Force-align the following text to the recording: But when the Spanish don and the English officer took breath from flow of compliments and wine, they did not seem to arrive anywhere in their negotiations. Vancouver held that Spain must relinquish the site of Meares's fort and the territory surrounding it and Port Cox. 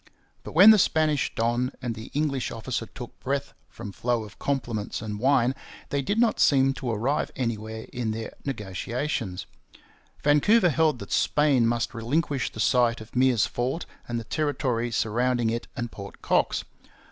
But 0.41 0.53
when 0.53 0.71
the 0.71 0.79
Spanish 0.79 1.31
don 1.35 1.71
and 1.79 1.93
the 1.93 2.09
English 2.15 2.49
officer 2.49 2.87
took 2.87 3.19
breath 3.19 3.53
from 3.69 3.91
flow 3.91 4.23
of 4.23 4.39
compliments 4.39 4.99
and 4.99 5.19
wine, 5.19 5.53
they 5.89 6.01
did 6.01 6.17
not 6.17 6.39
seem 6.39 6.73
to 6.73 6.89
arrive 6.89 7.29
anywhere 7.35 7.85
in 7.93 8.09
their 8.09 8.33
negotiations. 8.43 9.45
Vancouver 10.23 10.69
held 10.71 10.97
that 10.97 11.11
Spain 11.11 11.67
must 11.67 11.93
relinquish 11.93 12.51
the 12.51 12.59
site 12.59 12.99
of 12.99 13.11
Meares's 13.11 13.45
fort 13.45 13.85
and 14.07 14.19
the 14.19 14.23
territory 14.23 14.89
surrounding 14.89 15.51
it 15.51 15.67
and 15.75 15.91
Port 15.91 16.23
Cox. 16.23 16.63